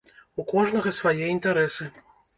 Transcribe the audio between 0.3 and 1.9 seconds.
У кожнага свае інтарэсы.